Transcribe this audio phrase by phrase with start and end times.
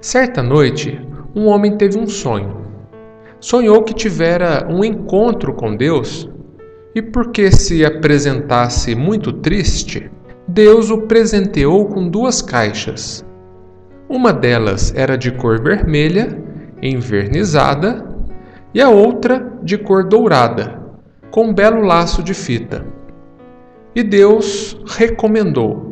[0.00, 0.98] Certa noite,
[1.36, 2.56] um homem teve um sonho.
[3.38, 6.26] Sonhou que tivera um encontro com Deus
[6.94, 10.10] e, porque se apresentasse muito triste,
[10.48, 13.22] Deus o presenteou com duas caixas.
[14.08, 16.42] Uma delas era de cor vermelha,
[16.80, 18.08] envernizada,
[18.72, 20.80] e a outra de cor dourada,
[21.30, 22.86] com um belo laço de fita.
[23.94, 25.89] E Deus recomendou: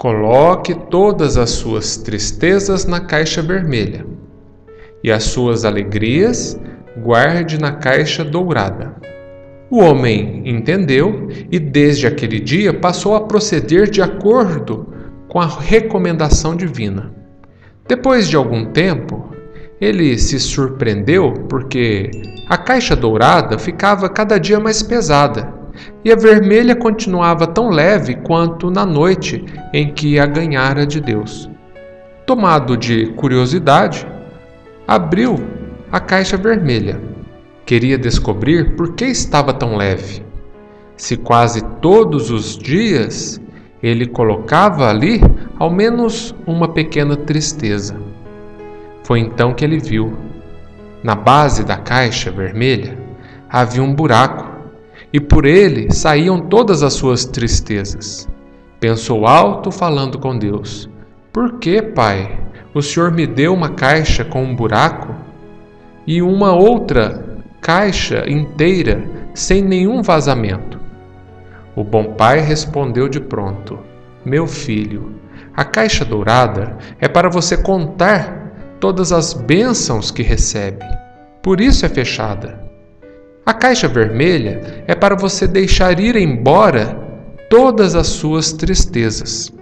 [0.00, 4.06] coloque todas as suas tristezas na caixa vermelha,
[5.04, 6.58] e as suas alegrias
[7.04, 8.94] guarde na caixa dourada.
[9.70, 14.86] O homem entendeu e, desde aquele dia, passou a proceder de acordo
[15.28, 17.12] com a recomendação divina.
[17.86, 19.34] Depois de algum tempo,
[19.78, 22.10] ele se surpreendeu porque
[22.48, 25.59] a caixa dourada ficava cada dia mais pesada
[26.04, 31.50] e a vermelha continuava tão leve quanto na noite em que a ganhara de Deus.
[32.26, 34.06] Tomado de curiosidade,
[34.86, 35.36] abriu
[35.90, 37.00] a caixa vermelha.
[37.64, 40.24] Queria descobrir por que estava tão leve.
[40.96, 43.40] Se quase todos os dias
[43.82, 45.20] ele colocava ali
[45.58, 47.96] ao menos uma pequena tristeza.
[49.04, 50.16] Foi então que ele viu.
[51.02, 52.98] Na base da caixa vermelha
[53.48, 54.49] havia um buraco
[55.12, 58.28] e por ele saíam todas as suas tristezas.
[58.78, 60.88] Pensou alto, falando com Deus:
[61.32, 62.40] Por que, Pai,
[62.72, 65.14] o Senhor me deu uma caixa com um buraco
[66.06, 69.04] e uma outra caixa inteira
[69.34, 70.80] sem nenhum vazamento?
[71.76, 73.78] O bom pai respondeu de pronto:
[74.24, 75.14] Meu filho,
[75.54, 80.84] a caixa dourada é para você contar todas as bênçãos que recebe.
[81.42, 82.69] Por isso é fechada.
[83.50, 86.96] A caixa vermelha é para você deixar ir embora
[87.50, 89.52] todas as suas tristezas.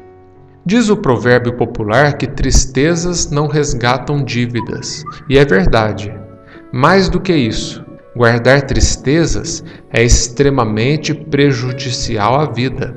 [0.63, 6.15] Diz o provérbio popular que tristezas não resgatam dívidas, e é verdade.
[6.71, 7.83] Mais do que isso,
[8.15, 12.95] guardar tristezas é extremamente prejudicial à vida.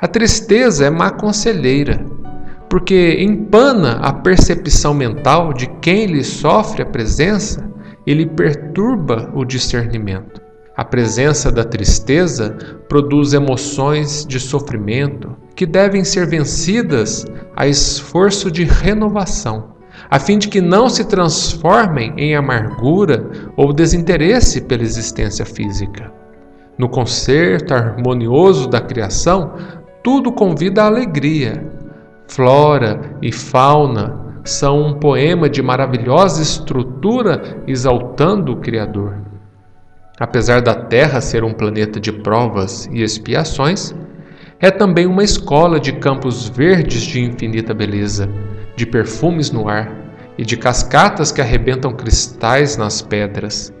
[0.00, 2.06] A tristeza é má conselheira,
[2.70, 7.74] porque empana a percepção mental de quem lhe sofre a presença
[8.06, 10.40] ele perturba o discernimento.
[10.76, 12.50] A presença da tristeza
[12.88, 19.74] produz emoções de sofrimento que devem ser vencidas a esforço de renovação,
[20.10, 26.12] a fim de que não se transformem em amargura ou desinteresse pela existência física.
[26.78, 29.54] No concerto harmonioso da criação,
[30.04, 31.66] tudo convida à alegria.
[32.28, 39.18] Flora e fauna são um poema de maravilhosa estrutura exaltando o Criador.
[40.18, 43.94] Apesar da Terra ser um planeta de provas e expiações,
[44.58, 48.28] é também uma escola de campos verdes de infinita beleza,
[48.74, 49.92] de perfumes no ar
[50.38, 53.72] e de cascatas que arrebentam cristais nas pedras.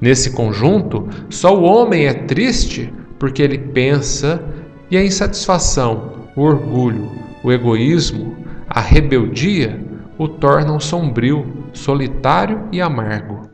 [0.00, 4.42] Nesse conjunto, só o homem é triste porque ele pensa
[4.90, 7.10] e a insatisfação, o orgulho,
[7.42, 8.36] o egoísmo,
[8.68, 9.89] a rebeldia
[10.20, 13.48] o tornam sombrio, solitário e amargo.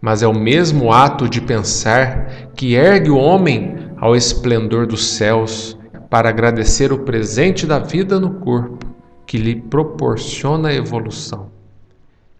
[0.00, 5.78] Mas é o mesmo ato de pensar que ergue o homem ao esplendor dos céus
[6.10, 8.84] para agradecer o presente da vida no corpo
[9.28, 11.52] que lhe proporciona a evolução.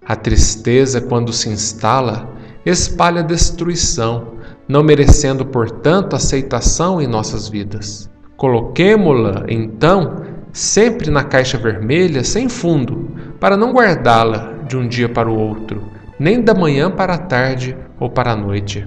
[0.04, 2.28] A tristeza, quando se instala,
[2.66, 8.10] espalha destruição, não merecendo, portanto, aceitação em nossas vidas.
[8.36, 10.24] Coloquemo-la, então,
[10.58, 15.88] sempre na caixa vermelha, sem fundo, para não guardá-la de um dia para o outro,
[16.18, 18.86] nem da manhã para a tarde ou para a noite.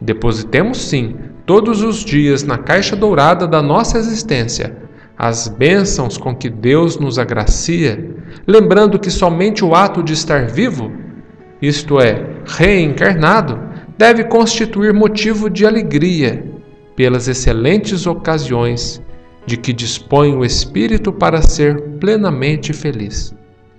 [0.00, 1.14] Depositemos sim,
[1.44, 4.74] todos os dias na caixa dourada da nossa existência,
[5.16, 8.16] as bênçãos com que Deus nos agracia,
[8.46, 10.90] lembrando que somente o ato de estar vivo,
[11.60, 13.60] isto é, reencarnado,
[13.98, 16.42] deve constituir motivo de alegria
[16.96, 19.02] pelas excelentes ocasiões
[19.46, 23.34] de que dispõe o espírito para ser plenamente feliz.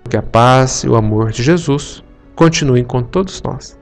[0.10, 2.04] Que a paz e o amor de Jesus
[2.36, 3.81] continuem com todos nós.